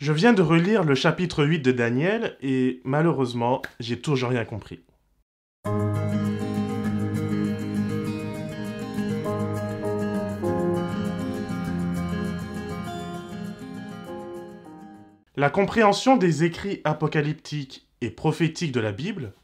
Je 0.00 0.14
viens 0.14 0.32
de 0.32 0.40
relire 0.40 0.82
le 0.82 0.94
chapitre 0.94 1.44
8 1.44 1.58
de 1.58 1.72
Daniel 1.72 2.38
et 2.40 2.80
malheureusement, 2.84 3.60
j'ai 3.80 4.00
toujours 4.00 4.30
rien 4.30 4.46
compris. 4.46 4.80
La 15.36 15.50
compréhension 15.50 16.16
des 16.16 16.44
écrits 16.44 16.80
apocalyptiques 16.84 17.86
et 18.00 18.08
prophétiques 18.08 18.72
de 18.72 18.80
la 18.80 18.92
Bible 18.92 19.34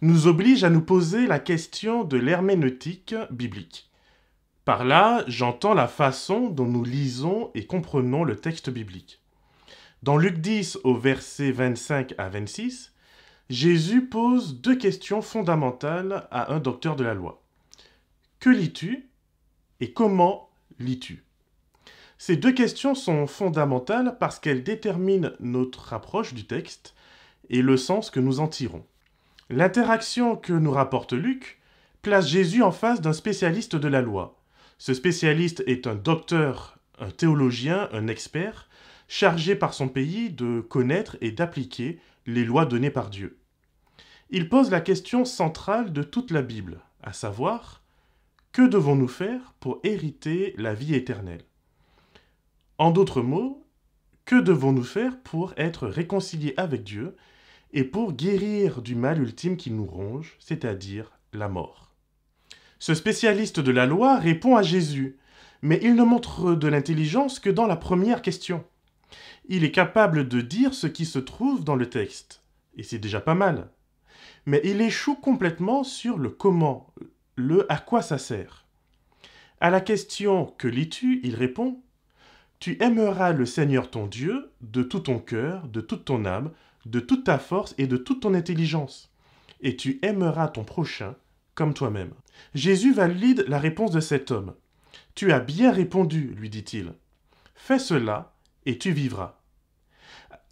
nous 0.00 0.26
oblige 0.26 0.64
à 0.64 0.70
nous 0.70 0.82
poser 0.82 1.28
la 1.28 1.38
question 1.38 2.02
de 2.02 2.16
l'herméneutique 2.16 3.14
biblique. 3.30 3.88
Par 4.64 4.84
là, 4.84 5.22
j'entends 5.28 5.74
la 5.74 5.86
façon 5.86 6.48
dont 6.48 6.66
nous 6.66 6.82
lisons 6.82 7.52
et 7.54 7.66
comprenons 7.66 8.24
le 8.24 8.34
texte 8.34 8.68
biblique. 8.68 9.21
Dans 10.02 10.16
Luc 10.16 10.38
10 10.38 10.80
au 10.82 10.96
verset 10.96 11.52
25 11.52 12.14
à 12.18 12.28
26, 12.28 12.92
Jésus 13.48 14.04
pose 14.04 14.60
deux 14.60 14.74
questions 14.74 15.22
fondamentales 15.22 16.26
à 16.32 16.52
un 16.52 16.58
docteur 16.58 16.96
de 16.96 17.04
la 17.04 17.14
loi. 17.14 17.40
Que 18.40 18.50
lis-tu 18.50 19.08
et 19.78 19.92
comment 19.92 20.50
lis-tu? 20.80 21.22
Ces 22.18 22.36
deux 22.36 22.50
questions 22.50 22.96
sont 22.96 23.28
fondamentales 23.28 24.16
parce 24.18 24.40
qu'elles 24.40 24.64
déterminent 24.64 25.30
notre 25.38 25.92
approche 25.92 26.34
du 26.34 26.48
texte 26.48 26.96
et 27.48 27.62
le 27.62 27.76
sens 27.76 28.10
que 28.10 28.18
nous 28.18 28.40
en 28.40 28.48
tirons. 28.48 28.84
L'interaction 29.50 30.34
que 30.34 30.52
nous 30.52 30.72
rapporte 30.72 31.12
Luc 31.12 31.60
place 32.00 32.26
Jésus 32.26 32.64
en 32.64 32.72
face 32.72 33.00
d'un 33.00 33.12
spécialiste 33.12 33.76
de 33.76 33.88
la 33.88 34.02
loi. 34.02 34.36
Ce 34.78 34.94
spécialiste 34.94 35.62
est 35.68 35.86
un 35.86 35.94
docteur, 35.94 36.78
un 36.98 37.10
théologien, 37.10 37.88
un 37.92 38.08
expert, 38.08 38.68
chargé 39.12 39.54
par 39.54 39.74
son 39.74 39.88
pays 39.88 40.30
de 40.30 40.62
connaître 40.62 41.18
et 41.20 41.32
d'appliquer 41.32 42.00
les 42.24 42.46
lois 42.46 42.64
données 42.64 42.90
par 42.90 43.10
Dieu. 43.10 43.36
Il 44.30 44.48
pose 44.48 44.70
la 44.70 44.80
question 44.80 45.26
centrale 45.26 45.92
de 45.92 46.02
toute 46.02 46.30
la 46.30 46.40
Bible, 46.40 46.80
à 47.02 47.12
savoir, 47.12 47.82
que 48.52 48.62
devons-nous 48.62 49.08
faire 49.08 49.52
pour 49.60 49.80
hériter 49.84 50.54
la 50.56 50.72
vie 50.72 50.94
éternelle? 50.94 51.44
En 52.78 52.90
d'autres 52.90 53.20
mots, 53.20 53.66
que 54.24 54.36
devons-nous 54.36 54.82
faire 54.82 55.20
pour 55.20 55.52
être 55.58 55.88
réconciliés 55.88 56.54
avec 56.56 56.82
Dieu 56.82 57.14
et 57.74 57.84
pour 57.84 58.14
guérir 58.14 58.80
du 58.80 58.94
mal 58.94 59.20
ultime 59.20 59.58
qui 59.58 59.70
nous 59.70 59.84
ronge, 59.84 60.36
c'est-à-dire 60.38 61.12
la 61.34 61.50
mort? 61.50 61.92
Ce 62.78 62.94
spécialiste 62.94 63.60
de 63.60 63.72
la 63.72 63.84
loi 63.84 64.18
répond 64.18 64.56
à 64.56 64.62
Jésus, 64.62 65.18
mais 65.60 65.78
il 65.82 65.96
ne 65.96 66.02
montre 66.02 66.54
de 66.54 66.66
l'intelligence 66.66 67.40
que 67.40 67.50
dans 67.50 67.66
la 67.66 67.76
première 67.76 68.22
question. 68.22 68.64
Il 69.46 69.64
est 69.64 69.72
capable 69.72 70.28
de 70.28 70.40
dire 70.40 70.74
ce 70.74 70.86
qui 70.86 71.04
se 71.04 71.18
trouve 71.18 71.64
dans 71.64 71.76
le 71.76 71.90
texte, 71.90 72.42
et 72.76 72.82
c'est 72.82 72.98
déjà 72.98 73.20
pas 73.20 73.34
mal. 73.34 73.70
Mais 74.46 74.60
il 74.64 74.80
échoue 74.80 75.16
complètement 75.16 75.84
sur 75.84 76.18
le 76.18 76.30
comment, 76.30 76.92
le 77.36 77.70
à 77.70 77.78
quoi 77.78 78.02
ça 78.02 78.18
sert. 78.18 78.66
À 79.60 79.70
la 79.70 79.80
question 79.80 80.46
Que 80.58 80.68
lis-tu 80.68 81.20
il 81.22 81.34
répond 81.34 81.80
Tu 82.60 82.76
aimeras 82.82 83.32
le 83.32 83.46
Seigneur 83.46 83.90
ton 83.90 84.06
Dieu 84.06 84.50
de 84.60 84.82
tout 84.82 85.00
ton 85.00 85.18
cœur, 85.18 85.68
de 85.68 85.80
toute 85.80 86.04
ton 86.04 86.24
âme, 86.24 86.50
de 86.86 87.00
toute 87.00 87.24
ta 87.24 87.38
force 87.38 87.74
et 87.78 87.86
de 87.86 87.96
toute 87.96 88.22
ton 88.22 88.34
intelligence, 88.34 89.12
et 89.60 89.76
tu 89.76 89.98
aimeras 90.02 90.48
ton 90.48 90.64
prochain 90.64 91.14
comme 91.54 91.74
toi-même. 91.74 92.12
Jésus 92.54 92.92
valide 92.92 93.44
la 93.48 93.58
réponse 93.58 93.92
de 93.92 94.00
cet 94.00 94.30
homme. 94.30 94.54
Tu 95.14 95.32
as 95.32 95.40
bien 95.40 95.70
répondu, 95.70 96.34
lui 96.36 96.50
dit-il. 96.50 96.94
Fais 97.54 97.78
cela, 97.78 98.31
et 98.66 98.78
tu 98.78 98.92
vivras. 98.92 99.40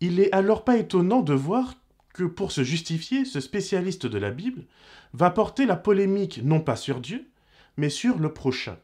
Il 0.00 0.16
n'est 0.16 0.32
alors 0.32 0.64
pas 0.64 0.76
étonnant 0.76 1.20
de 1.20 1.34
voir 1.34 1.74
que 2.14 2.24
pour 2.24 2.52
se 2.52 2.64
justifier, 2.64 3.24
ce 3.24 3.40
spécialiste 3.40 4.06
de 4.06 4.18
la 4.18 4.30
Bible 4.30 4.64
va 5.12 5.30
porter 5.30 5.66
la 5.66 5.76
polémique 5.76 6.40
non 6.42 6.60
pas 6.60 6.76
sur 6.76 7.00
Dieu, 7.00 7.30
mais 7.76 7.90
sur 7.90 8.18
le 8.18 8.32
prochain, 8.32 8.78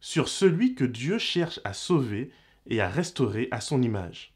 sur 0.00 0.28
celui 0.28 0.74
que 0.74 0.84
Dieu 0.84 1.18
cherche 1.18 1.60
à 1.64 1.72
sauver 1.72 2.30
et 2.68 2.80
à 2.80 2.88
restaurer 2.88 3.48
à 3.50 3.60
son 3.60 3.82
image. 3.82 4.34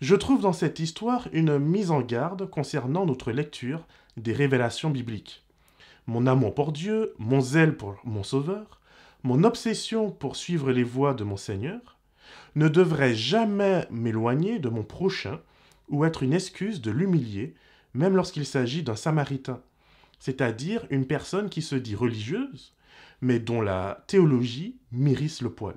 Je 0.00 0.14
trouve 0.14 0.42
dans 0.42 0.52
cette 0.52 0.78
histoire 0.78 1.28
une 1.32 1.58
mise 1.58 1.90
en 1.90 2.00
garde 2.00 2.48
concernant 2.48 3.06
notre 3.06 3.32
lecture 3.32 3.86
des 4.16 4.32
révélations 4.32 4.90
bibliques 4.90 5.44
mon 6.10 6.26
amour 6.26 6.54
pour 6.54 6.72
Dieu, 6.72 7.14
mon 7.18 7.40
zèle 7.40 7.76
pour 7.76 8.00
mon 8.04 8.24
Sauveur, 8.24 8.80
mon 9.22 9.44
obsession 9.44 10.10
pour 10.10 10.34
suivre 10.34 10.72
les 10.72 10.82
voies 10.82 11.14
de 11.14 11.24
mon 11.24 11.36
Seigneur, 11.36 11.98
ne 12.54 12.68
devrait 12.68 13.14
jamais 13.14 13.86
m'éloigner 13.90 14.58
de 14.58 14.68
mon 14.68 14.82
prochain 14.82 15.40
ou 15.88 16.04
être 16.04 16.22
une 16.22 16.32
excuse 16.32 16.80
de 16.80 16.90
l'humilier, 16.90 17.54
même 17.94 18.16
lorsqu'il 18.16 18.46
s'agit 18.46 18.82
d'un 18.82 18.96
samaritain, 18.96 19.60
c'est-à-dire 20.18 20.86
une 20.90 21.06
personne 21.06 21.50
qui 21.50 21.62
se 21.62 21.74
dit 21.74 21.96
religieuse, 21.96 22.74
mais 23.20 23.38
dont 23.38 23.60
la 23.60 24.04
théologie 24.06 24.76
mérisse 24.92 25.42
le 25.42 25.50
poil. 25.50 25.76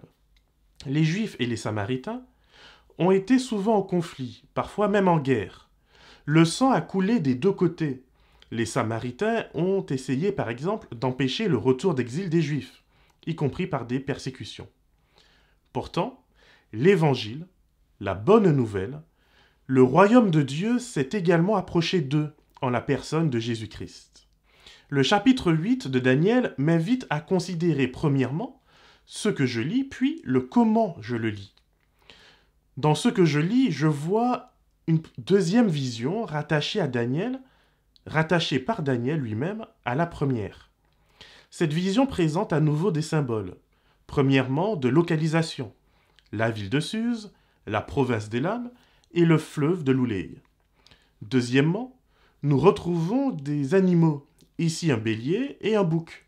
Les 0.86 1.04
Juifs 1.04 1.36
et 1.40 1.46
les 1.46 1.58
Samaritains 1.58 2.24
ont 3.00 3.12
été 3.12 3.40
souvent 3.40 3.76
en 3.76 3.82
conflit, 3.82 4.44
parfois 4.54 4.88
même 4.88 5.08
en 5.08 5.18
guerre. 5.18 5.70
Le 6.26 6.46
sang 6.46 6.72
a 6.72 6.82
coulé 6.82 7.20
des 7.20 7.36
deux 7.36 7.52
côtés, 7.52 8.04
les 8.54 8.68
Samaritains 8.68 9.46
ont 9.56 9.84
essayé 9.88 10.32
par 10.32 10.50
exemple 10.50 10.88
d'empêcher 10.96 11.48
le 11.48 11.58
retour 11.58 11.96
d'exil 11.96 12.30
des 12.30 12.42
Juifs, 12.42 12.84
y 13.26 13.36
compris 13.36 13.66
par 13.66 13.86
des 13.86 14.00
persécutions. 14.00 14.70
Pourtant, 15.74 16.23
l'Évangile, 16.74 17.48
la 18.00 18.16
bonne 18.16 18.52
nouvelle, 18.52 19.02
le 19.68 19.84
royaume 19.84 20.32
de 20.32 20.42
Dieu 20.42 20.80
s'est 20.80 21.10
également 21.14 21.56
approché 21.56 22.02
d'eux 22.02 22.34
en 22.62 22.70
la 22.70 22.82
personne 22.82 23.30
de 23.30 23.40
Jésus-Christ. 23.40 24.28
Le 24.90 25.04
chapitre 25.04 25.54
8 25.54 25.88
de 25.88 26.00
Daniel 26.00 26.54
m'invite 26.58 27.06
à 27.10 27.22
considérer 27.22 27.88
premièrement 27.88 28.62
ce 29.06 29.30
que 29.30 29.46
je 29.46 29.62
lis, 29.62 29.84
puis 29.84 30.22
le 30.24 30.42
comment 30.42 30.98
je 31.00 31.16
le 31.16 31.30
lis. 31.30 31.54
Dans 32.78 32.96
ce 32.96 33.10
que 33.10 33.24
je 33.24 33.40
lis, 33.40 33.72
je 33.72 33.88
vois 33.88 34.54
une 34.88 35.02
deuxième 35.18 35.68
vision 35.68 36.26
rattachée 36.26 36.82
à 36.82 36.88
Daniel 36.88 37.40
rattaché 38.06 38.60
par 38.60 38.82
Daniel 38.84 39.20
lui-même 39.20 39.66
à 39.86 39.96
la 39.96 40.06
première. 40.06 40.72
Cette 41.50 41.72
vision 41.72 42.08
présente 42.08 42.52
à 42.52 42.60
nouveau 42.60 42.92
des 42.92 43.02
symboles. 43.02 43.56
Premièrement, 44.08 44.76
de 44.76 44.90
localisation. 44.90 45.74
La 46.34 46.50
ville 46.50 46.72
de 46.72 46.80
Suse, 46.80 47.32
la 47.68 47.80
province 47.80 48.28
des 48.28 48.40
lames 48.40 48.72
et 49.12 49.24
le 49.24 49.38
fleuve 49.38 49.84
de 49.84 49.92
l'Ouléï. 49.92 50.40
Deuxièmement, 51.22 51.96
nous 52.42 52.58
retrouvons 52.58 53.30
des 53.30 53.76
animaux, 53.76 54.26
ici 54.58 54.92
un 54.92 54.98
bélier 54.98 55.58
et 55.62 55.76
un 55.76 55.84
bouc. 55.84 56.26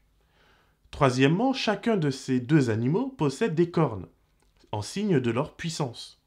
Troisièmement, 0.91 1.53
chacun 1.53 1.97
de 1.97 2.11
ces 2.11 2.39
deux 2.39 2.69
animaux 2.69 3.07
possède 3.17 3.55
des 3.55 3.71
cornes, 3.71 4.05
en 4.71 4.83
signe 4.83 5.19
de 5.19 5.31
leur 5.31 5.55
puissance. 5.55 6.21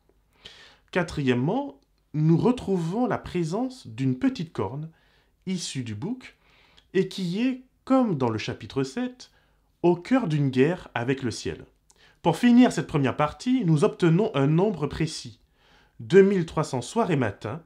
Quatrièmement, 0.90 1.78
nous 2.14 2.36
retrouvons 2.36 3.06
la 3.06 3.18
présence 3.18 3.86
d'une 3.86 4.18
petite 4.18 4.52
corne 4.52 4.90
issu 5.46 5.84
du 5.84 5.94
bouc, 5.94 6.36
et 6.94 7.06
qui 7.06 7.42
est, 7.42 7.62
comme 7.84 8.18
dans 8.18 8.28
le 8.28 8.38
chapitre 8.38 8.82
7, 8.82 9.30
au 9.84 9.94
cœur 9.94 10.26
d'une 10.26 10.50
guerre 10.50 10.88
avec 10.96 11.22
le 11.22 11.30
ciel. 11.30 11.64
Pour 12.22 12.36
finir 12.36 12.72
cette 12.72 12.88
première 12.88 13.16
partie, 13.16 13.64
nous 13.64 13.84
obtenons 13.84 14.30
un 14.34 14.48
nombre 14.48 14.88
précis, 14.88 15.40
2300 16.00 16.82
soirs 16.82 17.10
et 17.12 17.16
matins, 17.16 17.62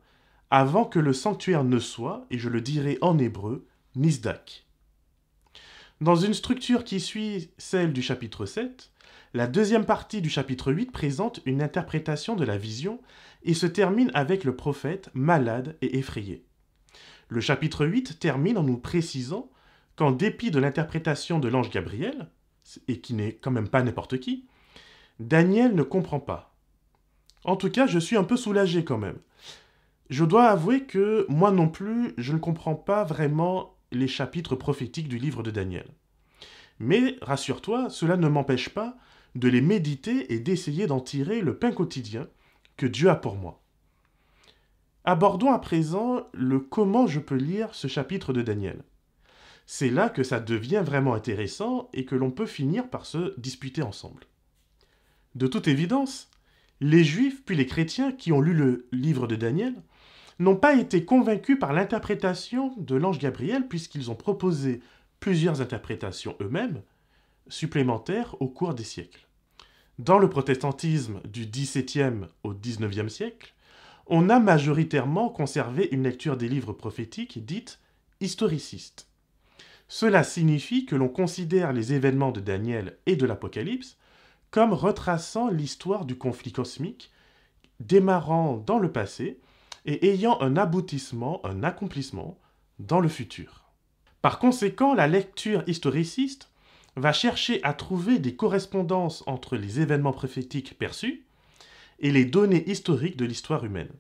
avant 0.51 0.85
que 0.85 0.99
le 0.99 1.15
sanctuaire 1.15 1.65
ne 1.65 1.79
soit, 1.79 2.27
et 2.31 2.39
je 2.39 2.51
le 2.51 2.61
dirai 2.61 2.99
en 3.01 3.19
hébreu, 3.19 3.67
Nisdak. 3.97 4.67
Dans 6.03 6.17
une 6.17 6.35
structure 6.35 6.85
qui 6.85 7.01
suit 7.01 7.51
celle 7.57 7.95
du 7.95 8.03
chapitre 8.03 8.45
7, 8.45 8.91
la 9.33 9.47
deuxième 9.47 9.87
partie 9.87 10.21
du 10.21 10.29
chapitre 10.29 10.71
8 10.71 10.93
présente 10.93 11.41
une 11.47 11.63
interprétation 11.63 12.37
de 12.37 12.45
la 12.45 12.59
vision 12.59 13.01
et 13.45 13.55
se 13.55 13.67
termine 13.67 14.11
avec 14.13 14.45
le 14.45 14.55
prophète 14.55 15.09
malade 15.15 15.79
et 15.81 15.97
effrayé. 15.97 16.45
Le 17.29 17.41
chapitre 17.41 17.87
8 17.87 18.19
termine 18.19 18.59
en 18.59 18.63
nous 18.63 18.77
précisant 18.77 19.51
qu'en 19.97 20.13
dépit 20.13 20.51
de 20.51 20.59
l'interprétation 20.59 21.39
de 21.39 21.49
l'ange 21.49 21.71
Gabriel, 21.71 22.29
et 22.89 23.01
qui 23.01 23.15
n'est 23.15 23.35
quand 23.35 23.51
même 23.51 23.69
pas 23.69 23.83
n'importe 23.83 24.19
qui, 24.19 24.47
Daniel 25.21 25.75
ne 25.75 25.83
comprend 25.83 26.21
pas. 26.21 26.55
En 27.45 27.57
tout 27.57 27.71
cas, 27.71 27.87
je 27.87 27.99
suis 27.99 28.17
un 28.17 28.25
peu 28.25 28.37
soulagé 28.37 28.85
quand 28.85 28.99
même. 28.99 29.19
Je 30.11 30.25
dois 30.25 30.49
avouer 30.49 30.85
que 30.85 31.27
moi 31.29 31.51
non 31.51 31.69
plus, 31.69 32.15
je 32.19 32.33
ne 32.33 32.39
comprends 32.39 32.75
pas 32.75 33.05
vraiment 33.05 33.77
les 33.91 34.09
chapitres 34.09 34.57
prophétiques 34.57 35.09
du 35.09 35.19
livre 35.19 35.43
de 35.43 35.51
Daniel. 35.51 35.87
Mais 36.79 37.17
rassure-toi, 37.23 37.91
cela 37.91 38.17
ne 38.17 38.29
m'empêche 38.29 38.71
pas 38.71 38.97
de 39.35 39.49
les 39.49 39.61
méditer 39.61 40.33
et 40.33 40.41
d'essayer 40.41 40.87
d'en 40.87 41.01
tirer 41.01 41.41
le 41.41 41.57
pain 41.57 41.73
quotidien 41.73 42.29
que 42.77 42.87
Dieu 42.87 43.09
a 43.09 43.17
pour 43.17 43.37
moi. 43.37 43.63
Abordons 45.05 45.53
à 45.53 45.59
présent 45.59 46.27
le 46.33 46.61
comment 46.61 47.07
je 47.07 47.19
peux 47.19 47.37
lire 47.37 47.75
ce 47.75 47.89
chapitre 47.89 48.33
de 48.33 48.43
Daniel. 48.43 48.85
C'est 49.67 49.91
là 49.91 50.09
que 50.09 50.23
ça 50.23 50.41
devient 50.41 50.83
vraiment 50.85 51.15
intéressant 51.15 51.89
et 51.93 52.05
que 52.05 52.15
l'on 52.15 52.31
peut 52.31 52.47
finir 52.47 52.89
par 52.89 53.07
se 53.07 53.39
disputer 53.39 53.83
ensemble. 53.83 54.25
De 55.35 55.47
toute 55.47 55.69
évidence, 55.69 56.31
Les 56.81 57.05
Juifs, 57.05 57.45
puis 57.45 57.57
les 57.57 57.67
chrétiens 57.67 58.13
qui 58.13 58.33
ont 58.33 58.41
lu 58.41 58.55
le 58.55 58.89
livre 58.93 59.27
de 59.27 59.37
Daniel, 59.37 59.75
n'ont 60.39 60.57
pas 60.57 60.75
été 60.75 61.05
convaincus 61.05 61.59
par 61.59 61.73
l'interprétation 61.73 62.75
de 62.77 62.97
l'ange 62.97 63.19
Gabriel, 63.19 63.69
puisqu'ils 63.69 64.11
ont 64.11 64.17
proposé 64.17 64.81
plusieurs 65.21 65.61
interprétations 65.61 66.37
eux-mêmes, 66.41 66.83
supplémentaires 67.49 68.35
au 68.41 68.49
cours 68.49 68.75
des 68.75 68.85
siècles. 68.85 69.29
Dans 69.99 70.19
le 70.19 70.29
protestantisme 70.29 71.21
du 71.25 71.47
XVIIe 71.47 72.27
au 72.43 72.55
XIXe 72.55 73.13
siècle, 73.13 73.55
on 74.07 74.29
a 74.31 74.41
majoritairement 74.41 75.29
conservé 75.29 75.89
une 75.93 76.03
lecture 76.03 76.37
des 76.37 76.49
livres 76.49 76.73
prophétiques 76.73 77.45
dite 77.45 77.79
historiciste. 78.21 79.12
Cela 79.95 80.25
signifie 80.25 80.87
que 80.87 80.97
l'on 80.97 81.11
considère 81.11 81.75
les 81.75 81.93
événements 81.93 82.33
de 82.33 82.41
Daniel 82.41 82.97
et 83.05 83.15
de 83.15 83.27
l'Apocalypse 83.27 83.99
comme 84.51 84.73
retraçant 84.73 85.51
l'histoire 85.51 86.07
du 86.07 86.17
conflit 86.17 86.51
cosmique, 86.51 87.13
démarrant 87.79 88.57
dans 88.57 88.79
le 88.79 88.91
passé 88.91 89.39
et 89.85 90.09
ayant 90.09 90.41
un 90.41 90.57
aboutissement, 90.57 91.45
un 91.45 91.63
accomplissement 91.63 92.39
dans 92.79 93.01
le 93.01 93.09
futur. 93.11 93.65
Par 94.23 94.39
conséquent, 94.39 94.95
la 94.95 95.09
lecture 95.09 95.63
historiciste 95.67 96.51
va 96.97 97.13
chercher 97.13 97.63
à 97.63 97.75
trouver 97.75 98.19
des 98.19 98.35
correspondances 98.35 99.23
entre 99.27 99.59
les 99.59 99.81
événements 99.81 100.15
prophétiques 100.15 100.79
perçus 100.79 101.27
et 101.99 102.13
les 102.13 102.25
données 102.25 102.67
historiques 102.67 103.19
de 103.19 103.27
l'histoire 103.27 103.63
humaine. 103.67 103.93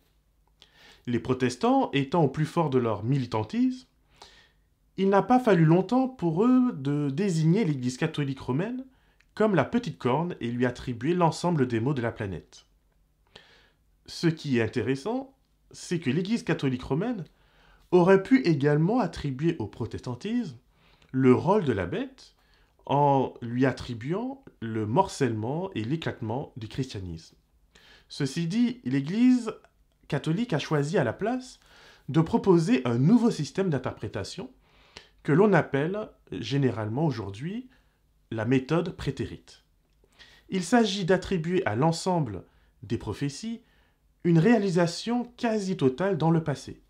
Les 1.07 1.21
protestants 1.21 1.91
étant 1.93 2.25
au 2.25 2.29
plus 2.29 2.47
fort 2.47 2.71
de 2.71 2.79
leur 2.79 3.05
militantisme, 3.05 3.87
il 4.97 5.09
n'a 5.09 5.23
pas 5.23 5.41
fallu 5.41 5.65
longtemps 5.65 6.09
pour 6.09 6.45
eux 6.45 6.73
de 6.73 7.11
désigner 7.11 7.65
l'Église 7.65 7.97
catholique 7.97 8.41
romaine 8.41 8.85
comme 9.35 9.55
la 9.55 9.65
petite 9.65 9.99
corne 9.99 10.37
et 10.41 10.51
lui 10.51 10.67
attribuer 10.67 11.15
l'ensemble 11.15 11.67
des 11.67 11.81
mots 11.81 11.95
de 11.95 12.03
la 12.03 12.13
planète. 12.13 12.67
Ce 14.07 14.27
qui 14.27 14.59
est 14.59 14.63
intéressant, 14.63 15.35
c'est 15.71 16.01
que 16.01 16.11
l'Église 16.11 16.43
catholique 16.43 16.83
romaine 16.83 17.25
aurait 17.91 18.23
pu 18.23 18.43
également 18.43 19.01
attribuer 19.01 19.57
au 19.59 19.67
protestantisme 19.67 20.57
le 21.13 21.35
rôle 21.35 21.65
de 21.65 21.73
la 21.73 21.87
bête 21.87 22.35
en 22.85 23.33
lui 23.41 23.65
attribuant 23.65 24.43
le 24.61 24.87
morcellement 24.87 25.71
et 25.75 25.85
l'éclatement 25.85 26.53
du 26.57 26.69
christianisme. 26.69 27.37
Ceci 28.09 28.47
dit, 28.47 28.81
l'Église 28.85 29.53
catholique 30.09 30.53
a 30.53 30.59
choisi 30.59 30.99
à 30.99 31.05
la 31.05 31.13
place 31.13 31.61
de 32.09 32.21
proposer 32.21 32.83
un 32.85 32.99
nouveau 32.99 33.31
système 33.31 33.71
d'interprétation 33.71 34.51
que 35.23 35.33
l'on 35.33 35.53
appelle 35.53 36.09
généralement 36.33 37.07
aujourd'hui 37.07 37.69
la 38.31 38.45
méthode 38.45 38.97
prétérite. 38.97 39.63
Il 40.49 40.65
s'agit 40.65 41.05
d'attribuer 41.05 41.65
à 41.67 41.77
l'ensemble 41.77 42.45
des 42.83 42.99
prophéties 42.99 43.61
une 44.25 44.39
réalisation 44.39 45.25
quasi 45.37 45.77
totale 45.77 46.17
dans 46.19 46.31
le 46.31 46.45
passé, 46.45 46.81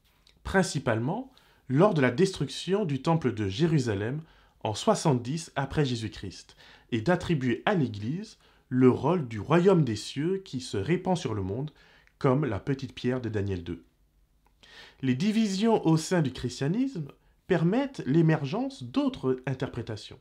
principalement 0.45 1.33
lors 1.69 1.95
de 1.95 2.01
la 2.01 2.11
destruction 2.11 2.85
du 2.85 3.01
temple 3.03 3.33
de 3.33 3.49
Jérusalem 3.49 4.21
en 4.65 4.75
70 4.75 5.53
après 5.57 5.85
Jésus-Christ, 5.85 6.57
et 6.91 7.01
d'attribuer 7.01 7.63
à 7.65 7.75
l'Église 7.75 8.39
le 8.69 8.91
rôle 8.91 9.29
du 9.29 9.41
royaume 9.41 9.85
des 9.85 9.97
cieux 9.97 10.43
qui 10.45 10.61
se 10.61 10.77
répand 10.77 11.17
sur 11.17 11.35
le 11.35 11.43
monde, 11.43 11.73
comme 12.19 12.45
la 12.45 12.61
petite 12.61 12.95
pierre 12.95 13.21
de 13.21 13.29
Daniel 13.29 13.65
2. 13.65 13.85
Les 15.03 15.15
divisions 15.15 15.85
au 15.87 15.97
sein 15.97 16.23
du 16.23 16.33
christianisme 16.33 17.09
permettent 17.53 18.03
l'émergence 18.07 18.83
d'autres 18.83 19.43
interprétations. 19.45 20.19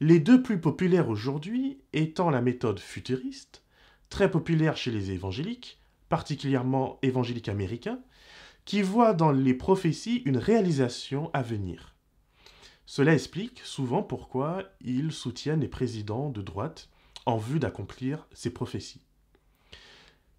Les 0.00 0.20
deux 0.20 0.42
plus 0.42 0.58
populaires 0.58 1.10
aujourd'hui 1.10 1.82
étant 1.92 2.30
la 2.30 2.40
méthode 2.40 2.80
futuriste, 2.80 3.62
très 4.08 4.30
populaire 4.30 4.78
chez 4.78 4.90
les 4.90 5.10
évangéliques, 5.10 5.78
particulièrement 6.08 6.98
évangéliques 7.02 7.50
américains, 7.50 7.98
qui 8.64 8.80
voient 8.80 9.12
dans 9.12 9.32
les 9.32 9.52
prophéties 9.52 10.22
une 10.24 10.38
réalisation 10.38 11.30
à 11.34 11.42
venir. 11.42 11.94
Cela 12.86 13.12
explique 13.12 13.60
souvent 13.62 14.02
pourquoi 14.02 14.62
ils 14.80 15.12
soutiennent 15.12 15.60
les 15.60 15.68
présidents 15.68 16.30
de 16.30 16.40
droite 16.40 16.88
en 17.26 17.36
vue 17.36 17.58
d'accomplir 17.58 18.26
ces 18.32 18.48
prophéties. 18.48 19.02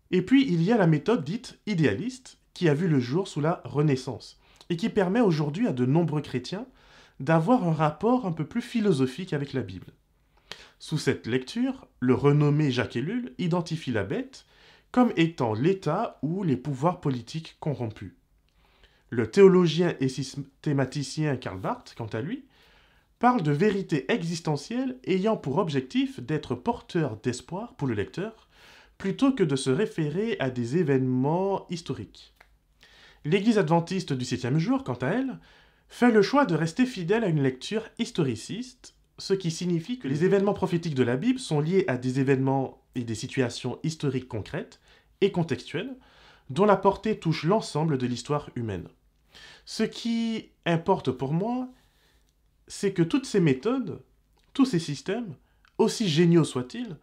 Et 0.10 0.24
puis 0.24 0.52
il 0.52 0.64
y 0.64 0.72
a 0.72 0.78
la 0.78 0.88
méthode 0.88 1.24
dite 1.24 1.60
idéaliste 1.68 2.40
qui 2.56 2.70
a 2.70 2.74
vu 2.74 2.88
le 2.88 3.00
jour 3.00 3.28
sous 3.28 3.40
la 3.40 3.62
Renaissance 3.66 4.40
et 4.74 4.76
qui 4.76 4.90
permet 4.90 5.20
aujourd'hui 5.20 5.68
à 5.68 5.72
de 5.72 5.86
nombreux 5.86 6.22
chrétiens 6.22 6.66
d'avoir 7.20 7.68
un 7.68 7.74
rapport 7.74 8.26
un 8.26 8.32
peu 8.32 8.44
plus 8.44 8.64
philosophique 8.64 9.32
avec 9.32 9.54
la 9.54 9.62
Bible. 9.62 9.94
Sous 10.80 10.98
cette 10.98 11.28
lecture, 11.28 11.86
le 12.00 12.16
renommé 12.16 12.72
Jacques 12.72 12.96
Ellul 12.96 13.36
identifie 13.38 13.92
la 13.92 14.04
bête 14.04 14.48
comme 14.92 15.14
étant 15.16 15.54
l'État 15.54 16.18
ou 16.24 16.42
les 16.42 16.58
pouvoirs 16.58 17.02
politiques 17.02 17.56
corrompus. 17.60 18.14
Le 19.12 19.30
théologien 19.30 19.94
et 20.00 20.10
systématicien 20.10 21.38
Karl 21.38 21.60
Barth, 21.60 21.94
quant 21.96 22.08
à 22.08 22.22
lui, 22.22 22.44
parle 23.20 23.44
de 23.44 23.52
vérité 23.52 24.12
existentielle 24.12 24.98
ayant 25.06 25.38
pour 25.38 25.60
objectif 25.60 26.20
d'être 26.20 26.56
porteur 26.56 27.18
d'espoir 27.18 27.76
pour 27.76 27.88
le 27.88 27.94
lecteur, 27.94 28.50
plutôt 28.98 29.34
que 29.34 29.44
de 29.44 29.56
se 29.56 29.70
référer 29.70 30.36
à 30.40 30.50
des 30.50 30.78
événements 30.78 31.68
historiques. 31.70 32.33
L'Église 33.26 33.58
adventiste 33.58 34.14
du 34.14 34.26
septième 34.26 34.60
jour, 34.60 34.84
quant 34.84 34.96
à 34.96 35.08
elle, 35.08 35.40
fait 35.88 36.12
le 36.12 36.22
choix 36.22 36.46
de 36.46 36.56
rester 36.56 36.86
fidèle 36.86 37.24
à 37.24 37.28
une 37.28 37.42
lecture 37.42 37.88
historiciste, 38.00 38.96
ce 39.18 39.34
qui 39.34 39.52
signifie 39.52 40.00
que 40.00 40.08
les 40.08 40.26
événements 40.26 40.54
prophétiques 40.54 40.96
de 40.96 41.04
la 41.04 41.16
Bible 41.16 41.40
sont 41.40 41.60
liés 41.60 41.86
à 41.88 41.98
des 41.98 42.20
événements 42.20 42.82
et 42.96 43.04
des 43.04 43.16
situations 43.16 43.80
historiques 43.84 44.28
concrètes 44.28 44.82
et 45.22 45.32
contextuelles, 45.32 45.96
dont 46.50 46.66
la 46.66 46.76
portée 46.76 47.18
touche 47.18 47.44
l'ensemble 47.44 47.98
de 47.98 48.08
l'histoire 48.08 48.50
humaine. 48.56 48.88
Ce 49.66 49.84
qui 49.84 50.50
importe 50.66 51.12
pour 51.12 51.34
moi, 51.34 51.70
c'est 52.68 52.94
que 52.94 53.04
toutes 53.04 53.26
ces 53.26 53.40
méthodes, 53.40 54.02
tous 54.54 54.66
ces 54.66 54.80
systèmes, 54.80 55.36
aussi 55.78 56.10
géniaux 56.10 56.44
soient-ils, 56.44 56.98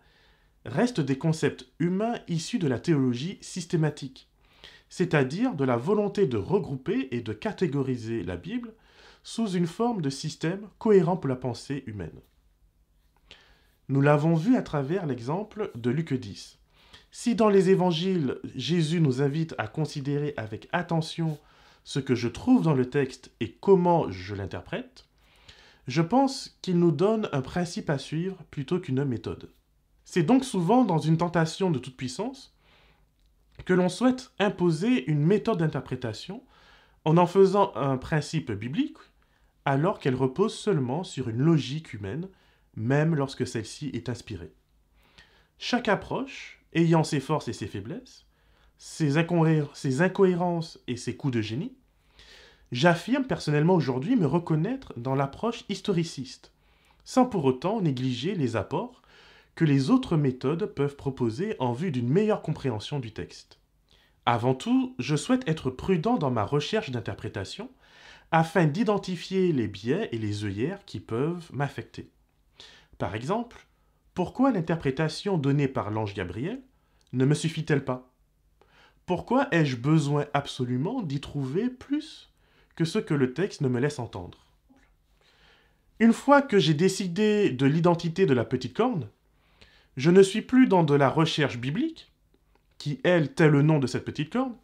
restent 0.66 1.00
des 1.00 1.16
concepts 1.16 1.66
humains 1.78 2.18
issus 2.28 2.58
de 2.58 2.68
la 2.68 2.78
théologie 2.78 3.38
systématique, 3.40 4.29
c'est-à-dire 4.90 5.54
de 5.54 5.64
la 5.64 5.76
volonté 5.76 6.26
de 6.26 6.36
regrouper 6.36 7.08
et 7.12 7.22
de 7.22 7.32
catégoriser 7.32 8.22
la 8.22 8.36
Bible 8.36 8.74
sous 9.22 9.48
une 9.48 9.66
forme 9.66 10.02
de 10.02 10.10
système 10.10 10.68
cohérent 10.78 11.16
pour 11.16 11.28
la 11.28 11.36
pensée 11.36 11.84
humaine. 11.86 12.20
Nous 13.88 14.00
l'avons 14.00 14.34
vu 14.34 14.56
à 14.56 14.62
travers 14.62 15.06
l'exemple 15.06 15.70
de 15.74 15.90
Luc 15.90 16.12
10. 16.12 16.58
Si 17.12 17.34
dans 17.34 17.48
les 17.48 17.70
évangiles, 17.70 18.38
Jésus 18.54 19.00
nous 19.00 19.22
invite 19.22 19.54
à 19.58 19.66
considérer 19.66 20.34
avec 20.36 20.68
attention 20.72 21.38
ce 21.84 21.98
que 21.98 22.14
je 22.14 22.28
trouve 22.28 22.62
dans 22.62 22.74
le 22.74 22.88
texte 22.88 23.32
et 23.40 23.52
comment 23.52 24.10
je 24.10 24.34
l'interprète, 24.34 25.06
je 25.86 26.02
pense 26.02 26.58
qu'il 26.62 26.78
nous 26.78 26.92
donne 26.92 27.28
un 27.32 27.42
principe 27.42 27.90
à 27.90 27.98
suivre 27.98 28.36
plutôt 28.50 28.78
qu'une 28.78 29.04
méthode. 29.04 29.50
C'est 30.04 30.22
donc 30.22 30.44
souvent 30.44 30.84
dans 30.84 30.98
une 30.98 31.16
tentation 31.16 31.70
de 31.70 31.78
toute 31.78 31.96
puissance 31.96 32.54
que 33.64 33.72
l'on 33.72 33.88
souhaite 33.88 34.32
imposer 34.38 35.10
une 35.10 35.24
méthode 35.24 35.58
d'interprétation 35.58 36.42
en 37.04 37.16
en 37.16 37.26
faisant 37.26 37.72
un 37.76 37.96
principe 37.96 38.52
biblique, 38.52 38.98
alors 39.64 39.98
qu'elle 39.98 40.14
repose 40.14 40.54
seulement 40.54 41.04
sur 41.04 41.28
une 41.28 41.38
logique 41.38 41.92
humaine, 41.92 42.28
même 42.76 43.14
lorsque 43.14 43.46
celle-ci 43.46 43.90
est 43.94 44.08
inspirée. 44.08 44.52
Chaque 45.58 45.88
approche, 45.88 46.60
ayant 46.72 47.04
ses 47.04 47.20
forces 47.20 47.48
et 47.48 47.52
ses 47.52 47.66
faiblesses, 47.66 48.26
ses, 48.78 49.18
incohérences 49.18 50.78
et 50.86 50.96
ses 50.96 51.16
coups 51.16 51.34
de 51.34 51.42
génie, 51.42 51.74
j'affirme 52.72 53.24
personnellement 53.24 53.74
aujourd'hui 53.74 54.16
me 54.16 54.26
reconnaître 54.26 54.94
dans 54.96 55.14
l'approche 55.14 55.64
historiciste, 55.68 56.52
sans 57.04 57.26
pour 57.26 57.44
autant 57.44 57.80
négliger 57.82 58.34
les 58.34 58.56
apports 58.56 58.99
que 59.60 59.66
les 59.66 59.90
autres 59.90 60.16
méthodes 60.16 60.72
peuvent 60.74 60.96
proposer 60.96 61.54
en 61.58 61.74
vue 61.74 61.90
d'une 61.90 62.08
meilleure 62.08 62.40
compréhension 62.40 62.98
du 62.98 63.12
texte. 63.12 63.60
Avant 64.24 64.54
tout, 64.54 64.94
je 64.98 65.16
souhaite 65.16 65.46
être 65.46 65.68
prudent 65.68 66.16
dans 66.16 66.30
ma 66.30 66.44
recherche 66.44 66.88
d'interprétation 66.88 67.68
afin 68.30 68.64
d'identifier 68.64 69.52
les 69.52 69.68
biais 69.68 70.08
et 70.12 70.16
les 70.16 70.46
œillères 70.46 70.82
qui 70.86 70.98
peuvent 70.98 71.50
m'affecter. 71.52 72.08
Par 72.96 73.14
exemple, 73.14 73.66
pourquoi 74.14 74.50
l'interprétation 74.50 75.36
donnée 75.36 75.68
par 75.68 75.90
l'ange 75.90 76.14
Gabriel 76.14 76.62
ne 77.12 77.26
me 77.26 77.34
suffit-elle 77.34 77.84
pas? 77.84 78.10
Pourquoi 79.04 79.46
ai-je 79.52 79.76
besoin 79.76 80.24
absolument 80.32 81.02
d'y 81.02 81.20
trouver 81.20 81.68
plus 81.68 82.32
que 82.76 82.86
ce 82.86 82.98
que 82.98 83.12
le 83.12 83.34
texte 83.34 83.60
ne 83.60 83.68
me 83.68 83.78
laisse 83.78 83.98
entendre? 83.98 84.38
Une 85.98 86.14
fois 86.14 86.40
que 86.40 86.58
j'ai 86.58 86.72
décidé 86.72 87.50
de 87.50 87.66
l'identité 87.66 88.24
de 88.24 88.32
la 88.32 88.46
petite 88.46 88.74
corne, 88.74 89.10
je 90.00 90.10
ne 90.10 90.22
suis 90.22 90.40
plus 90.40 90.66
dans 90.66 90.82
de 90.82 90.94
la 90.94 91.10
recherche 91.10 91.58
biblique, 91.58 92.10
qui 92.78 93.00
elle 93.04 93.34
tait 93.34 93.50
le 93.50 93.60
nom 93.60 93.78
de 93.78 93.86
cette 93.86 94.06
petite 94.06 94.32
corne, 94.32 94.56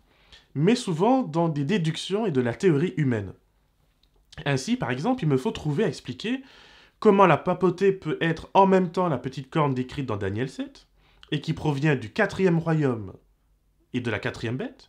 mais 0.54 0.74
souvent 0.74 1.22
dans 1.22 1.50
des 1.50 1.64
déductions 1.64 2.24
et 2.24 2.30
de 2.30 2.40
la 2.40 2.54
théorie 2.54 2.94
humaine. 2.96 3.34
Ainsi, 4.46 4.78
par 4.78 4.90
exemple, 4.90 5.24
il 5.24 5.28
me 5.28 5.36
faut 5.36 5.50
trouver 5.50 5.84
à 5.84 5.88
expliquer 5.88 6.40
comment 7.00 7.26
la 7.26 7.36
papauté 7.36 7.92
peut 7.92 8.16
être 8.22 8.48
en 8.54 8.66
même 8.66 8.90
temps 8.90 9.08
la 9.08 9.18
petite 9.18 9.50
corne 9.50 9.74
décrite 9.74 10.06
dans 10.06 10.16
Daniel 10.16 10.48
7, 10.48 10.86
et 11.32 11.42
qui 11.42 11.52
provient 11.52 11.96
du 11.96 12.10
quatrième 12.10 12.58
royaume 12.58 13.12
et 13.92 14.00
de 14.00 14.10
la 14.10 14.18
quatrième 14.18 14.56
bête. 14.56 14.88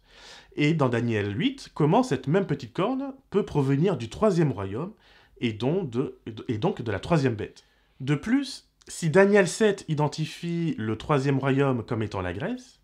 Et 0.55 0.73
dans 0.73 0.87
Daniel 0.87 1.37
8, 1.37 1.71
comment 1.73 2.03
cette 2.03 2.27
même 2.27 2.47
petite 2.47 2.71
corne 2.71 3.13
peut 3.31 3.43
provenir 3.43 3.97
du 3.97 4.07
troisième 4.07 4.53
royaume 4.53 4.93
et 5.41 5.51
donc 5.51 5.89
de, 5.89 6.21
et 6.47 6.57
donc 6.57 6.81
de 6.81 6.91
la 6.91 7.01
troisième 7.01 7.35
bête. 7.35 7.65
De 7.99 8.15
plus, 8.15 8.66
si 8.87 9.09
Daniel 9.09 9.47
7 9.47 9.85
identifie 9.89 10.73
le 10.77 10.97
troisième 10.97 11.39
royaume 11.39 11.83
comme 11.85 12.03
étant 12.03 12.21
la 12.21 12.33
Grèce, 12.33 12.79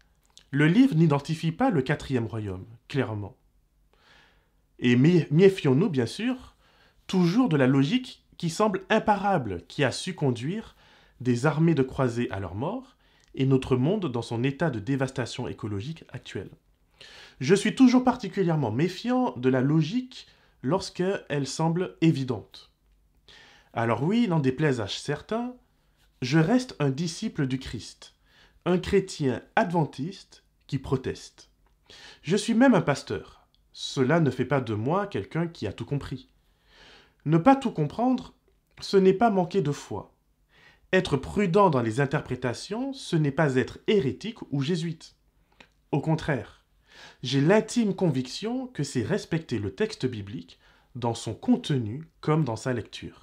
le 0.52 0.68
livre 0.68 0.96
n'identifie 0.96 1.52
pas 1.52 1.70
le 1.70 1.82
quatrième 1.82 2.28
royaume, 2.28 2.66
clairement. 2.88 3.38
Et 4.80 4.96
méfions-nous, 4.96 5.90
bien 5.90 6.06
sûr, 6.06 6.56
toujours 7.08 7.48
de 7.48 7.56
la 7.56 7.68
logique 7.68 8.26
qui 8.38 8.50
semble 8.50 8.82
imparable, 8.90 9.64
qui 9.68 9.84
a 9.84 9.92
su 9.92 10.14
conduire 10.14 10.76
des 11.22 11.46
armées 11.46 11.76
de 11.76 11.84
croisés 11.84 12.30
à 12.32 12.40
leur 12.40 12.56
mort 12.56 12.98
et 13.34 13.46
notre 13.46 13.78
monde 13.78 14.12
dans 14.12 14.22
son 14.22 14.44
état 14.44 14.70
de 14.70 14.80
dévastation 14.80 15.48
écologique 15.48 16.04
actuel. 16.12 16.50
Je 17.40 17.56
suis 17.56 17.76
toujours 17.76 18.04
particulièrement 18.04 18.72
méfiant 18.72 19.34
de 19.38 19.50
la 19.50 19.62
logique 19.62 20.28
lorsqu'elle 20.62 21.48
semble 21.48 21.96
évidente. 22.02 22.72
Alors 23.74 24.04
oui, 24.04 24.28
n'en 24.28 24.40
déplaise 24.40 24.82
à 24.82 24.88
certains, 24.88 25.56
je 26.24 26.40
reste 26.40 26.78
un 26.80 26.90
disciple 26.90 27.48
du 27.48 27.60
Christ, 27.60 28.16
un 28.64 28.78
chrétien 28.78 29.42
adventiste 29.58 30.46
qui 30.68 30.80
proteste. 30.80 31.50
Je 32.22 32.38
suis 32.38 32.54
même 32.54 32.76
un 32.76 32.82
pasteur. 32.82 33.46
Cela 33.74 34.22
ne 34.22 34.32
fait 34.32 34.46
pas 34.46 34.62
de 34.62 34.74
moi 34.74 35.06
quelqu'un 35.06 35.48
qui 35.48 35.68
a 35.68 35.74
tout 35.74 35.84
compris. 35.84 36.30
Ne 37.26 37.38
pas 37.38 37.58
tout 37.58 37.72
comprendre, 37.72 38.34
ce 38.80 38.96
n'est 38.96 39.14
pas 39.14 39.32
manquer 39.32 39.62
de 39.62 39.74
foi. 39.74 40.14
Être 40.94 41.18
prudent 41.18 41.70
dans 41.70 41.82
les 41.82 42.00
interprétations, 42.00 42.94
ce 42.94 43.18
n'est 43.18 43.32
pas 43.32 43.56
être 43.56 43.80
hérétique 43.88 44.40
ou 44.50 44.62
jésuite. 44.62 45.18
Au 45.92 46.00
contraire, 46.00 46.64
j'ai 47.22 47.42
l'intime 47.42 47.94
conviction 47.94 48.68
que 48.68 48.84
c'est 48.84 49.04
respecter 49.04 49.60
le 49.60 49.76
texte 49.76 50.06
biblique 50.06 50.58
dans 50.96 51.16
son 51.16 51.34
contenu 51.34 52.08
comme 52.22 52.46
dans 52.46 52.56
sa 52.56 52.72
lecture. 52.72 53.23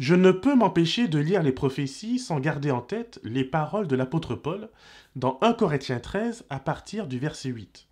Je 0.00 0.16
ne 0.16 0.32
peux 0.32 0.56
m'empêcher 0.56 1.06
de 1.06 1.20
lire 1.20 1.44
les 1.44 1.52
prophéties 1.52 2.18
sans 2.18 2.40
garder 2.40 2.72
en 2.72 2.80
tête 2.80 3.20
les 3.22 3.44
paroles 3.44 3.86
de 3.86 3.94
l'apôtre 3.94 4.34
Paul 4.34 4.68
dans 5.14 5.38
1 5.40 5.52
Corinthiens 5.52 6.00
13 6.00 6.46
à 6.50 6.58
partir 6.58 7.06
du 7.06 7.20
verset 7.20 7.50
8. 7.50 7.86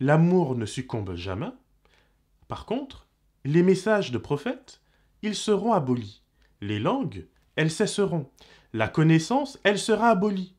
L'amour 0.00 0.54
ne 0.54 0.64
succombe 0.64 1.14
jamais. 1.16 1.50
Par 2.48 2.64
contre, 2.64 3.06
les 3.44 3.62
messages 3.62 4.10
de 4.10 4.16
prophètes, 4.16 4.80
ils 5.20 5.34
seront 5.34 5.74
abolis. 5.74 6.22
Les 6.62 6.78
langues, 6.78 7.26
elles 7.56 7.70
cesseront. 7.70 8.30
La 8.72 8.88
connaissance, 8.88 9.58
elle 9.64 9.78
sera 9.78 10.08
abolie. 10.08 10.54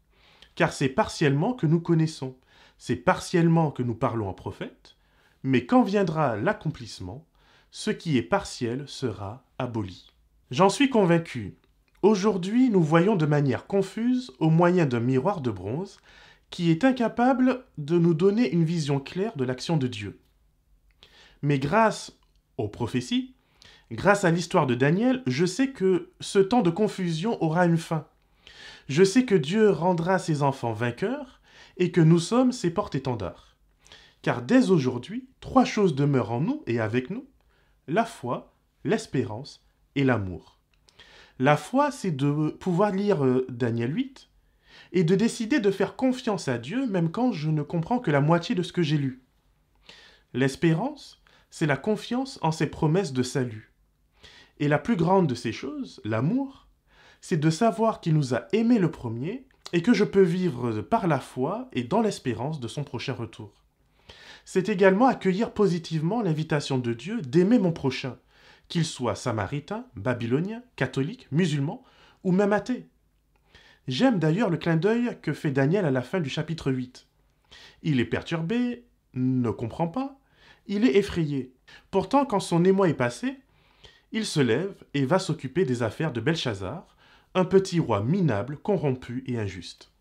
Car 0.54 0.72
c'est 0.72 0.90
partiellement 0.90 1.54
que 1.54 1.66
nous 1.66 1.82
connaissons. 1.82 2.38
C'est 2.78 2.96
partiellement 2.96 3.72
que 3.72 3.82
nous 3.82 3.96
parlons 3.96 4.30
en 4.30 4.34
prophète. 4.34 4.98
Mais 5.42 5.66
quand 5.66 5.82
viendra 5.82 6.36
l'accomplissement, 6.36 7.26
ce 7.72 7.90
qui 7.90 8.18
est 8.18 8.24
partiel 8.24 8.88
sera 8.88 9.44
aboli. 9.58 10.12
J'en 10.52 10.70
suis 10.70 10.90
convaincu. 10.90 11.60
Aujourd'hui, 12.02 12.72
nous 12.72 12.82
voyons 12.82 13.16
de 13.16 13.28
manière 13.28 13.68
confuse, 13.68 14.32
au 14.40 14.50
moyen 14.50 14.88
d'un 14.88 15.00
miroir 15.00 15.42
de 15.42 15.52
bronze, 15.52 16.00
qui 16.50 16.72
est 16.72 16.84
incapable 16.84 17.66
de 17.78 18.00
nous 18.00 18.16
donner 18.16 18.52
une 18.52 18.64
vision 18.64 19.00
claire 19.00 19.36
de 19.36 19.44
l'action 19.44 19.78
de 19.78 19.86
Dieu. 19.86 20.20
Mais 21.44 21.60
grâce 21.60 22.18
aux 22.58 22.68
prophéties, 22.68 23.36
grâce 23.92 24.26
à 24.26 24.32
l'histoire 24.32 24.66
de 24.66 24.74
Daniel, 24.74 25.22
je 25.28 25.46
sais 25.46 25.70
que 25.70 26.10
ce 26.20 26.40
temps 26.40 26.64
de 26.64 26.72
confusion 26.72 27.42
aura 27.44 27.68
une 27.68 27.78
fin. 27.78 28.08
Je 28.88 29.04
sais 29.04 29.26
que 29.26 29.36
Dieu 29.36 29.70
rendra 29.70 30.18
ses 30.18 30.42
enfants 30.42 30.74
vainqueurs 30.74 31.42
et 31.78 31.92
que 31.92 32.02
nous 32.02 32.18
sommes 32.18 32.54
ses 32.54 32.72
porte-étendards. 32.72 33.56
Car 34.24 34.42
dès 34.42 34.72
aujourd'hui, 34.72 35.30
trois 35.42 35.64
choses 35.64 35.94
demeurent 35.94 36.32
en 36.32 36.42
nous 36.42 36.64
et 36.66 36.80
avec 36.80 37.12
nous 37.12 37.28
la 37.88 38.06
foi, 38.06 38.52
l'espérance 38.84 39.64
l'amour. 40.04 40.60
La 41.40 41.58
foi, 41.58 41.92
c'est 41.92 42.12
de 42.12 42.50
pouvoir 42.60 42.92
lire 42.92 43.24
euh, 43.24 43.46
Daniel 43.50 43.96
8 43.96 44.30
et 44.92 45.04
de 45.04 45.16
décider 45.16 45.60
de 45.60 45.72
faire 45.72 45.96
confiance 45.96 46.48
à 46.48 46.58
Dieu 46.58 46.88
même 46.88 47.12
quand 47.12 47.32
je 47.32 47.50
ne 47.50 47.62
comprends 47.62 48.00
que 48.00 48.12
la 48.12 48.22
moitié 48.22 48.56
de 48.56 48.64
ce 48.64 48.74
que 48.74 48.82
j'ai 48.82 48.98
lu. 48.98 49.22
L'espérance, 50.34 51.22
c'est 51.50 51.66
la 51.66 51.78
confiance 51.78 52.40
en 52.42 52.52
ses 52.52 52.68
promesses 52.68 53.14
de 53.14 53.24
salut. 53.24 53.74
Et 54.60 54.68
la 54.68 54.80
plus 54.80 54.96
grande 54.96 55.28
de 55.28 55.36
ces 55.36 55.52
choses, 55.52 56.02
l'amour, 56.04 56.68
c'est 57.22 57.40
de 57.40 57.50
savoir 57.50 58.02
qu'il 58.02 58.14
nous 58.14 58.34
a 58.34 58.48
aimés 58.52 58.80
le 58.80 58.92
premier 58.92 59.46
et 59.72 59.82
que 59.82 59.94
je 59.94 60.04
peux 60.04 60.22
vivre 60.22 60.82
par 60.82 61.08
la 61.08 61.20
foi 61.20 61.70
et 61.72 61.84
dans 61.84 62.02
l'espérance 62.02 62.60
de 62.60 62.68
son 62.68 62.84
prochain 62.84 63.14
retour 63.14 63.60
c'est 64.52 64.68
également 64.68 65.06
accueillir 65.06 65.52
positivement 65.52 66.24
l'invitation 66.24 66.80
de 66.80 66.92
Dieu 66.92 67.22
d'aimer 67.22 67.60
mon 67.60 67.72
prochain, 67.72 68.18
qu'il 68.70 68.86
soit 68.86 69.16
samaritain, 69.16 69.86
babylonien, 69.96 70.64
catholique, 70.76 71.28
musulman 71.32 71.84
ou 72.24 72.32
même 72.32 72.54
athée. 72.54 72.88
J'aime 73.88 74.20
d'ailleurs 74.20 74.50
le 74.50 74.58
clin 74.58 74.78
d'œil 74.78 75.18
que 75.22 75.34
fait 75.34 75.52
Daniel 75.52 75.86
à 75.86 75.92
la 75.92 76.04
fin 76.04 76.20
du 76.20 76.30
chapitre 76.30 76.72
8. 76.72 77.08
Il 77.82 78.00
est 78.00 78.06
perturbé, 78.06 78.86
ne 79.16 79.50
comprend 79.50 79.88
pas, 79.88 80.20
il 80.68 80.86
est 80.86 80.96
effrayé. 80.96 81.52
Pourtant, 81.90 82.26
quand 82.26 82.40
son 82.40 82.64
émoi 82.64 82.90
est 82.90 82.94
passé, 82.94 83.40
il 84.12 84.26
se 84.26 84.40
lève 84.40 84.76
et 84.94 85.06
va 85.06 85.18
s'occuper 85.18 85.66
des 85.66 85.82
affaires 85.82 86.14
de 86.14 86.22
Belshazzar, 86.22 86.96
un 87.34 87.46
petit 87.46 87.80
roi 87.80 88.04
minable, 88.04 88.58
corrompu 88.58 89.24
et 89.26 89.40
injuste. 89.40 89.92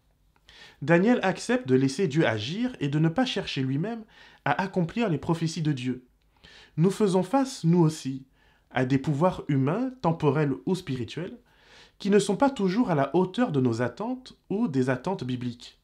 Daniel 0.83 1.21
accepte 1.23 1.67
de 1.67 1.75
laisser 1.75 2.09
Dieu 2.09 2.27
agir 2.27 2.77
et 2.81 2.89
de 2.89 2.99
ne 2.99 3.09
pas 3.09 3.25
chercher 3.25 3.63
lui-même 3.63 4.05
à 4.45 4.61
accomplir 4.63 5.09
les 5.09 5.19
prophéties 5.19 5.63
de 5.63 5.73
Dieu. 5.73 6.05
Nous 6.77 6.91
faisons 6.91 7.23
face, 7.23 7.65
nous 7.65 7.81
aussi, 7.81 8.25
à 8.71 8.85
des 8.85 8.99
pouvoirs 8.99 9.45
humains, 9.49 9.91
temporels 10.03 10.55
ou 10.67 10.75
spirituels, 10.75 11.39
qui 11.99 12.11
ne 12.11 12.19
sont 12.19 12.37
pas 12.37 12.51
toujours 12.51 12.91
à 12.91 12.95
la 12.95 13.15
hauteur 13.15 13.51
de 13.51 13.61
nos 13.61 13.83
attentes 13.83 14.37
ou 14.51 14.69
des 14.69 14.91
attentes 14.91 15.25
bibliques. 15.25 15.79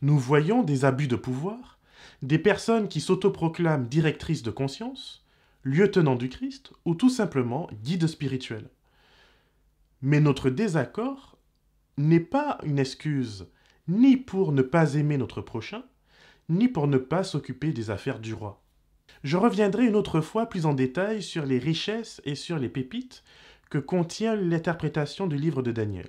Nous 0.00 0.18
voyons 0.18 0.62
des 0.62 0.84
abus 0.84 1.08
de 1.08 1.16
pouvoir, 1.16 1.78
des 2.22 2.38
personnes 2.38 2.88
qui 2.88 3.00
s'autoproclament 3.00 3.86
directrices 3.86 4.42
de 4.42 4.50
conscience, 4.50 5.24
lieutenants 5.62 6.16
du 6.16 6.28
Christ 6.28 6.72
ou 6.84 6.94
tout 6.94 7.10
simplement 7.10 7.68
guides 7.82 8.06
spirituels. 8.06 8.70
Mais 10.02 10.20
notre 10.20 10.50
désaccord 10.50 11.38
n'est 11.96 12.20
pas 12.20 12.58
une 12.64 12.78
excuse 12.78 13.46
ni 13.88 14.16
pour 14.16 14.52
ne 14.52 14.62
pas 14.62 14.94
aimer 14.94 15.18
notre 15.18 15.40
prochain, 15.40 15.84
ni 16.48 16.68
pour 16.68 16.86
ne 16.86 16.98
pas 16.98 17.22
s'occuper 17.22 17.72
des 17.72 17.90
affaires 17.90 18.20
du 18.20 18.34
roi. 18.34 18.63
Je 19.24 19.38
reviendrai 19.38 19.86
une 19.86 19.96
autre 19.96 20.20
fois 20.20 20.50
plus 20.50 20.66
en 20.66 20.74
détail 20.74 21.22
sur 21.22 21.46
les 21.46 21.58
richesses 21.58 22.20
et 22.26 22.34
sur 22.34 22.58
les 22.58 22.68
pépites 22.68 23.24
que 23.70 23.78
contient 23.78 24.36
l'interprétation 24.36 25.26
du 25.26 25.36
livre 25.36 25.62
de 25.62 25.72
Daniel. 25.72 26.08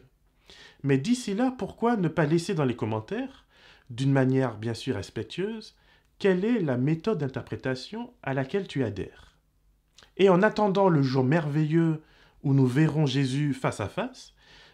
Mais 0.83 0.97
d'ici 0.97 1.33
là, 1.33 1.55
pourquoi 1.57 1.95
ne 1.95 2.09
pas 2.09 2.25
laisser 2.25 2.53
dans 2.53 2.65
les 2.65 2.75
commentaires, 2.75 3.45
d'une 3.89 4.11
manière 4.11 4.57
bien 4.57 4.73
sûr 4.73 4.95
respectueuse, 4.95 5.77
quelle 6.19 6.43
est 6.43 6.59
la 6.59 6.75
méthode 6.75 7.19
d'interprétation 7.19 8.13
à 8.21 8.33
laquelle 8.33 8.67
tu 8.67 8.83
adhères? 8.83 9.37
Et 10.17 10.27
en 10.27 10.43
attendant 10.43 10.89
le 10.89 11.01
jour 11.01 11.23
merveilleux 11.23 12.01
où 12.43 12.53
nous 12.53 12.67
verrons 12.67 13.05
Jésus 13.05 13.53
face 13.53 13.79
à 13.79 13.87
face, 13.87 14.33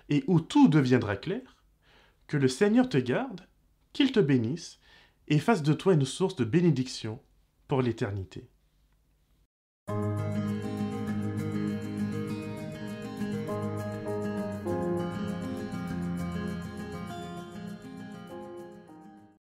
et 0.10 0.24
où 0.26 0.40
tout 0.40 0.68
deviendra 0.68 1.16
clair, 1.16 1.64
que 2.26 2.38
le 2.38 2.48
Seigneur 2.48 2.90
te 2.90 2.98
garde, 2.98 3.42
qu'il 3.94 4.12
te 4.12 4.20
bénisse, 4.20 4.80
et 5.28 5.38
fasse 5.38 5.62
de 5.62 5.74
toi 5.74 5.94
une 5.94 6.06
source 6.06 6.36
de 6.36 6.44
bénédiction 6.44 7.20
pour 7.72 7.82
l'éternité. 7.82 8.50